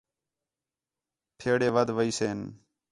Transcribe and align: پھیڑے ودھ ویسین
پھیڑے 1.39 1.67
ودھ 1.75 1.91
ویسین 1.97 2.39